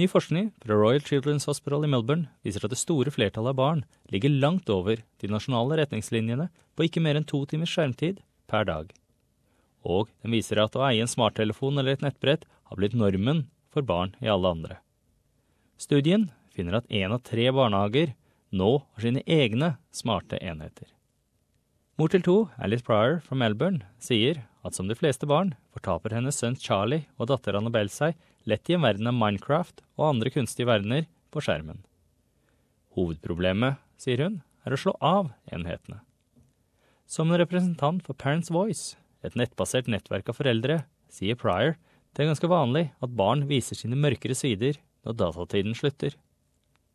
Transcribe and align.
Ny 0.00 0.06
forskning 0.08 0.46
fra 0.64 0.76
Royal 0.78 1.02
Children's 1.04 1.44
Hospital 1.44 1.82
i 1.84 1.88
Melbourne 1.90 2.30
viser 2.46 2.62
at 2.64 2.72
det 2.72 2.78
store 2.80 3.12
flertallet 3.12 3.52
av 3.52 3.56
barn 3.58 3.80
ligger 4.08 4.32
langt 4.32 4.70
over 4.72 5.02
de 5.20 5.28
nasjonale 5.28 5.76
retningslinjene 5.76 6.46
på 6.78 6.86
ikke 6.86 7.02
mer 7.04 7.18
enn 7.18 7.26
to 7.28 7.42
timers 7.50 7.74
skjermtid 7.74 8.22
per 8.48 8.64
dag. 8.70 8.94
Og 9.84 10.08
den 10.22 10.32
viser 10.32 10.62
at 10.62 10.78
å 10.78 10.86
eie 10.86 11.02
en 11.04 11.10
smarttelefon 11.10 11.82
eller 11.82 11.98
et 11.98 12.06
nettbrett 12.06 12.46
har 12.48 12.80
blitt 12.80 12.96
normen 12.96 13.42
for 13.68 13.84
barn 13.84 14.14
i 14.24 14.30
alle 14.32 14.54
andre. 14.54 14.78
Studien 15.76 16.30
finner 16.54 16.78
at 16.80 16.88
én 16.88 17.12
av 17.12 17.20
tre 17.26 17.50
barnehager 17.52 18.14
nå 18.56 18.70
har 18.80 19.04
sine 19.04 19.26
egne 19.28 19.74
smarte 19.92 20.40
enheter. 20.40 20.88
Mor 22.00 22.08
til 22.08 22.24
to, 22.24 22.38
Alice 22.56 22.86
Pryor 22.86 23.20
fra 23.26 23.36
Melbourne, 23.36 23.84
sier 24.00 24.46
at 24.64 24.72
som 24.72 24.88
de 24.88 24.96
fleste 24.96 25.28
barn 25.28 25.52
fortaper 25.74 26.16
hennes 26.16 26.40
sønn 26.40 26.56
Charlie 26.56 27.04
og 27.18 27.28
datter 27.28 27.60
Annabelle 27.60 27.92
seg 27.92 28.16
lett 28.48 28.70
i 28.70 28.76
en 28.76 28.84
verden 28.84 29.10
av 29.10 29.16
Minecraft 29.16 29.82
og 29.98 30.06
andre 30.12 30.32
kunstige 30.32 30.68
verdener 30.70 31.06
på 31.30 31.42
skjermen. 31.44 31.82
Hovedproblemet, 32.96 33.80
sier 34.00 34.22
hun, 34.24 34.40
er 34.66 34.74
å 34.74 34.80
slå 34.80 34.96
av 35.04 35.30
enhetene. 35.52 36.00
Som 37.10 37.30
en 37.30 37.40
representant 37.40 38.02
for 38.06 38.14
Parents 38.14 38.50
Voice, 38.54 38.96
et 39.26 39.36
nettbasert 39.36 39.90
nettverk 39.90 40.30
av 40.30 40.38
foreldre, 40.38 40.82
sier 41.10 41.38
Pryor 41.38 41.76
det 42.14 42.24
er 42.24 42.30
ganske 42.32 42.50
vanlig 42.50 42.88
at 42.98 43.14
barn 43.14 43.44
viser 43.46 43.78
sine 43.78 43.98
mørkere 43.98 44.34
sider 44.34 44.80
når 45.06 45.16
datatiden 45.20 45.76
slutter. 45.78 46.16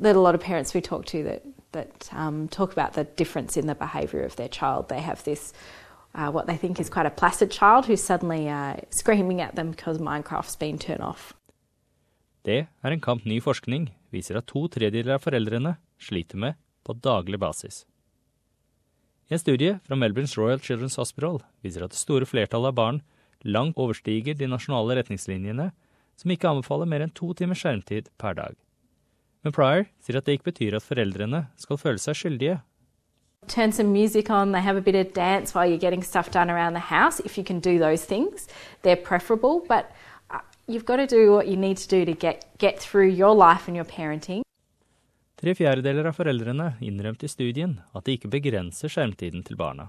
Are 0.00 0.10
a 0.10 0.14
lot 0.14 0.34
of 0.34 0.40
parents 0.40 0.72
we 0.72 0.80
talk 0.80 1.04
to 1.06 1.22
that, 1.24 1.42
that 1.72 2.08
um, 2.12 2.48
talk 2.48 2.72
about 2.72 2.94
the 2.94 3.04
difference 3.04 3.56
in 3.56 3.66
the 3.66 3.74
behavior 3.74 4.24
of 4.24 4.36
their 4.36 4.48
child. 4.48 4.88
They 4.88 5.00
have 5.00 5.24
this, 5.24 5.52
uh, 6.14 6.30
what 6.30 6.46
they 6.46 6.56
think 6.56 6.80
is 6.80 6.90
quite 6.90 7.06
a 7.06 7.10
placid 7.10 7.50
child 7.50 7.86
who's 7.86 8.02
suddenly 8.02 8.48
uh, 8.48 8.76
screaming 8.90 9.40
at 9.40 9.54
them 9.56 9.70
because 9.70 9.98
Minecraft's 9.98 10.56
been 10.56 10.78
turned 10.78 11.02
off. 11.02 11.34
Det 12.42 12.66
er 12.82 12.92
en 12.92 13.00
kamp 13.00 13.26
ny 13.28 13.40
forskning 13.40 13.90
viser 14.10 14.38
at 14.40 14.48
to 14.48 14.64
tredjedeler 14.72 15.18
av 15.18 15.24
foreldrene 15.24 15.76
sliter 16.00 16.40
med 16.40 16.56
på 16.86 16.96
daglig 16.96 17.38
basis. 17.38 17.84
En 19.30 19.38
studie 19.38 19.76
fra 19.86 19.94
Melbournes 19.94 20.36
Royal 20.38 20.58
Children's 20.58 20.96
Hospital 20.98 21.38
viser 21.62 21.84
at 21.84 21.92
det 21.92 22.00
store 22.00 22.26
flertallet 22.26 22.72
av 22.72 22.78
barn 22.78 23.02
langt 23.44 23.78
overstiger 23.78 24.34
de 24.34 24.48
nasjonale 24.50 24.96
retningslinjene, 24.98 25.70
som 26.16 26.32
ikke 26.32 26.48
anbefaler 26.50 26.88
mer 26.88 27.04
enn 27.04 27.14
to 27.14 27.30
timers 27.36 27.62
skjermtid 27.62 28.10
per 28.20 28.34
dag. 28.36 28.56
Men 29.44 29.54
Pryor 29.56 29.86
sier 30.02 30.18
at 30.18 30.26
det 30.26 30.36
ikke 30.36 30.50
betyr 30.50 30.76
at 30.76 30.84
foreldrene 30.84 31.46
skal 31.60 31.80
føle 31.80 32.02
seg 32.02 32.18
skyldige. 32.18 32.58
Turn 33.48 33.72
some 33.72 33.92
music 33.92 34.30
on, 34.30 34.52
they 34.52 34.60
have 34.60 34.76
a 34.76 34.80
bit 34.80 34.94
of 34.94 35.12
dance 35.12 35.54
while 35.54 35.66
you're 35.66 35.78
getting 35.78 36.02
stuff 36.02 36.30
done 36.30 36.50
around 36.50 36.74
the 36.74 36.80
house. 36.94 37.20
If 37.20 37.36
you 37.38 37.44
can 37.44 37.60
do 37.60 37.78
those 37.78 38.04
things, 38.04 38.46
they're 38.82 38.96
preferable. 38.96 39.64
But 39.66 39.90
uh, 40.30 40.40
you've 40.66 40.84
got 40.84 40.96
to 40.96 41.06
do 41.06 41.32
what 41.32 41.48
you 41.48 41.56
need 41.56 41.78
to 41.78 41.88
do 41.88 42.04
to 42.04 42.12
get, 42.12 42.46
get 42.58 42.78
through 42.78 43.08
your 43.08 43.34
life 43.34 43.66
and 43.66 43.76
your 43.76 43.86
parenting. 43.86 44.42
Tre 45.40 45.54
fjerdedeler 45.56 46.04
av 46.04 46.18
foreldrene 46.18 46.74
innrømte 46.84 47.24
i 47.24 47.32
studien 47.32 47.78
at 47.96 48.04
de 48.04 48.18
ikke 48.18 48.28
begrenser 48.28 48.92
skjermtiden 48.92 49.40
til 49.46 49.56
barna. 49.56 49.88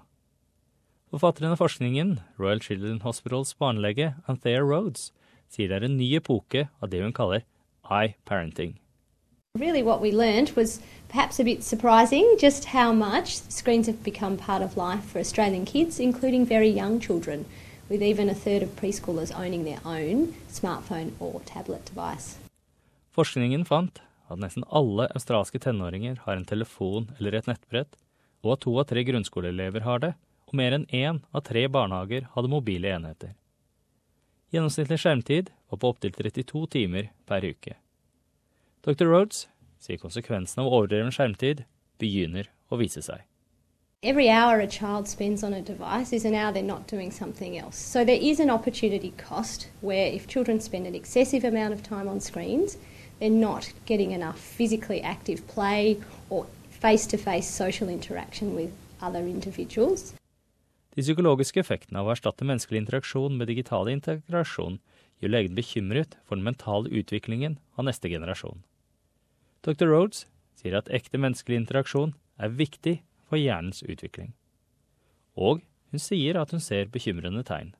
Forfatteren 1.11 1.51
av 1.51 1.59
forskningen, 1.59 2.21
Royal 2.39 2.63
Children 2.63 3.01
Hospitals 3.03 3.51
barnelege 3.59 4.13
Anthea 4.31 4.63
Rhodes, 4.63 5.09
sier 5.51 5.67
det 5.67 5.81
er 5.81 5.89
en 5.89 5.97
ny 5.99 6.07
epoke 6.15 6.69
av 6.79 6.93
det 6.93 7.03
hun 7.03 7.11
kaller 7.11 7.43
i-parenting. 7.83 8.77
Really, 9.59 9.83
what 9.83 9.99
we 9.99 10.13
learned 10.13 10.51
was 10.55 10.79
perhaps 11.09 11.37
a 11.37 11.43
bit 11.43 11.61
surprising 11.61 12.37
just 12.39 12.63
how 12.63 12.93
much 12.93 13.35
screens 13.49 13.87
have 13.87 14.01
become 14.01 14.37
part 14.37 14.61
of 14.61 14.77
life 14.77 15.03
for 15.03 15.19
Australian 15.19 15.65
kids, 15.65 15.99
including 15.99 16.45
very 16.45 16.69
young 16.69 17.01
children, 17.01 17.45
with 17.89 18.01
even 18.01 18.29
a 18.29 18.33
third 18.33 18.63
of 18.63 18.69
preschoolers 18.77 19.37
owning 19.37 19.65
their 19.65 19.81
own 19.83 20.33
smartphone 20.49 21.11
or 21.19 21.41
tablet 21.41 21.83
device. 21.83 22.37
Forskningen 23.11 23.67
fant 23.67 23.99
at 24.31 24.39
nesten 24.39 24.63
alle 24.71 25.09
australske 25.11 25.59
tenåringer 25.59 26.23
har 26.23 26.39
en 26.39 26.47
telefon 26.47 27.11
eller 27.19 27.35
et 27.35 27.51
nettbrett, 27.51 27.99
og 28.47 28.55
at 28.55 28.63
to 28.63 28.77
av 28.79 28.87
tre 28.87 29.03
grunnskoleelever 29.03 29.83
har 29.83 29.99
det, 29.99 30.13
og 30.47 30.55
mer 30.55 30.79
enn 30.79 30.87
én 30.95 31.19
av 31.35 31.43
tre 31.43 31.67
barnehager 31.67 32.31
hadde 32.37 32.55
mobile 32.55 32.95
enheter. 32.95 33.35
Gjennomsnittlig 34.55 35.03
skjermtid 35.03 35.51
var 35.67 35.83
på 35.83 35.91
opptil 35.91 36.15
32 36.15 36.67
timer 36.79 37.11
per 37.27 37.43
uke. 37.43 37.80
Dr. 38.81 39.05
Rhodes 39.05 39.47
sier 39.77 39.99
konsekvensen 40.01 40.63
av 40.63 40.71
overdreven 40.73 41.13
skjermtid 41.13 41.59
begynner 42.01 42.47
å 42.73 42.79
vise 42.81 43.03
seg. 43.05 43.21
Every 44.01 44.25
hour 44.33 44.57
a 44.57 44.65
child 44.65 45.07
spends 45.07 45.43
on 45.43 45.53
a 45.53 45.61
device 45.61 46.11
is 46.11 46.25
an 46.25 46.33
hour 46.33 46.51
they're 46.51 46.65
not 46.65 46.87
doing 46.87 47.11
something 47.11 47.59
else. 47.59 47.77
So 47.77 48.03
there 48.03 48.17
is 48.17 48.39
an 48.39 48.49
opportunity 48.49 49.13
cost 49.17 49.67
where 49.81 50.07
if 50.07 50.25
children 50.25 50.59
spend 50.59 50.87
an 50.87 50.95
excessive 50.95 51.45
amount 51.45 51.75
of 51.75 51.83
time 51.83 52.09
on 52.09 52.19
screens, 52.19 52.77
they're 53.19 53.29
not 53.29 53.69
getting 53.85 54.13
enough 54.17 54.39
physically 54.39 54.99
active 55.03 55.45
play 55.47 56.01
or 56.31 56.47
face 56.71 57.05
to 57.13 57.17
face 57.17 57.47
social 57.47 57.87
interaction 57.87 58.55
with 58.55 58.73
other 58.99 59.21
individuals. 59.21 60.15
De 60.97 61.05
psykologiske 61.05 61.61
effektene 61.61 62.01
av 62.01 62.09
å 62.09 62.15
erstatte 62.15 62.49
menneskelig 62.49 62.81
interaksjon 62.81 63.37
med 63.37 63.53
digital 63.53 63.93
integrasjon 63.93 64.81
gjør 65.21 65.35
legen 65.37 65.53
bekymret 65.55 66.17
for 66.25 66.33
den 66.33 66.49
mentale 66.49 66.89
utviklingen 66.89 67.61
av 67.77 67.85
neste 67.85 68.09
generasjon. 68.09 68.65
Dr. 69.61 69.91
Rhodes 69.93 70.25
sier 70.57 70.73
at 70.77 70.89
ekte 70.89 71.19
menneskelig 71.21 71.59
interaksjon 71.61 72.15
er 72.41 72.53
viktig 72.57 72.95
for 73.29 73.37
hjernens 73.37 73.83
utvikling. 73.85 74.31
Og 75.37 75.61
hun 75.91 76.01
sier 76.01 76.39
at 76.41 76.49
hun 76.55 76.63
ser 76.63 76.89
bekymrende 76.89 77.43
tegn. 77.45 77.75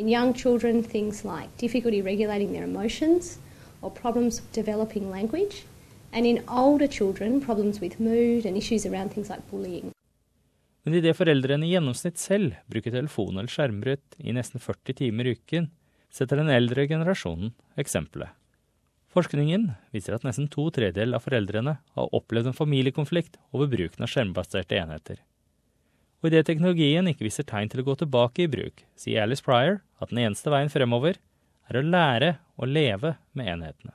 In 0.00 0.08
young 0.08 0.32
children, 0.32 0.82
things 0.82 1.22
like 1.24 1.52
difficulty 1.60 2.00
regulating 2.00 2.52
their 2.52 2.64
emotions 2.64 3.38
or 3.82 3.90
problems 3.90 4.40
developing 4.52 5.10
language, 5.10 5.64
and 6.12 6.24
in 6.24 6.40
older 6.48 6.88
children, 6.88 7.40
problems 7.40 7.80
with 7.80 8.00
mood 8.00 8.46
and 8.46 8.56
issues 8.56 8.86
around 8.86 9.12
things 9.12 9.28
like 9.28 9.44
bullying. 9.50 9.92
Men 10.86 10.96
idet 10.96 11.16
foreldrene 11.18 11.66
i 11.66 11.74
gjennomsnitt 11.74 12.16
selv 12.16 12.56
bruker 12.72 12.94
telefon 12.94 13.36
eller 13.36 13.52
skjermbrett 13.52 14.16
i 14.22 14.32
nesten 14.32 14.62
40 14.62 14.96
timer 15.02 15.28
i 15.28 15.36
uken, 15.36 15.68
setter 16.08 16.40
den 16.40 16.52
eldre 16.52 16.86
generasjonen 16.88 17.52
eksempelet. 17.76 18.32
Forskningen 19.16 19.70
viser 19.96 20.12
at 20.12 20.26
nesten 20.26 20.44
to 20.52 20.66
tredjedeler 20.68 21.16
av 21.16 21.24
foreldrene 21.24 21.72
har 21.80 22.16
opplevd 22.18 22.50
en 22.50 22.56
familiekonflikt 22.56 23.38
over 23.56 23.70
bruken 23.72 24.04
av 24.04 24.10
skjermbaserte 24.12 24.76
enheter. 24.76 25.22
Og 26.20 26.28
idet 26.28 26.42
teknologien 26.50 27.08
ikke 27.08 27.24
viser 27.24 27.46
tegn 27.48 27.70
til 27.72 27.80
å 27.80 27.86
gå 27.86 27.94
tilbake 28.02 28.44
i 28.44 28.50
bruk, 28.52 28.82
sier 28.92 29.24
Alice 29.24 29.44
Pryor 29.44 29.78
at 30.04 30.12
den 30.12 30.20
eneste 30.20 30.52
veien 30.52 30.68
fremover 30.68 31.16
er 31.70 31.78
å 31.80 31.84
lære 31.86 32.34
å 32.60 32.68
leve 32.68 33.14
med 33.32 33.48
enhetene. 33.54 33.94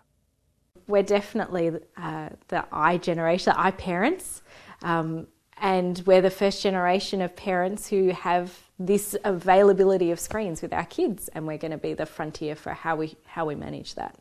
We're 0.88 1.06
definitely 1.06 1.70
uh, 1.98 2.30
the 2.48 2.66
I 2.72 2.98
generation, 2.98 3.54
the 3.54 3.60
I 3.60 3.70
parents. 3.70 4.42
Um, 4.82 5.28
and 5.62 6.02
we're 6.08 6.22
the 6.22 6.32
first 6.32 6.64
generation 6.64 7.22
of 7.22 7.36
parents 7.36 7.88
who 7.88 8.10
have 8.10 8.58
this 8.80 9.16
availability 9.24 10.10
of 10.10 10.20
screens 10.20 10.64
with 10.64 10.74
our 10.74 10.86
kids, 10.86 11.30
and 11.36 11.46
we're 11.46 11.62
going 11.62 11.78
to 11.78 11.78
be 11.78 11.94
the 11.94 12.08
frontier 12.08 12.56
for 12.56 12.74
how 12.74 12.96
we, 12.96 13.16
how 13.28 13.46
we 13.46 13.54
manage 13.54 13.94
that. 13.94 14.18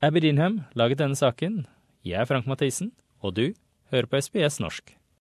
Abby 0.00 0.20
Dinham 0.22 0.60
laget 0.78 0.98
denne 0.98 1.16
saken. 1.18 1.66
Jeg 2.04 2.20
er 2.20 2.24
Frank 2.24 2.46
Mathisen, 2.46 2.92
og 3.18 3.36
du 3.36 3.50
hører 3.90 4.06
på 4.06 4.20
SBS 4.20 4.60
norsk. 4.60 4.97